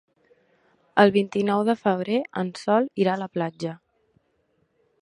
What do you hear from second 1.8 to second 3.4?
febrer en Sol irà a la